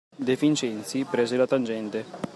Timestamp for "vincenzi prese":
0.35-1.37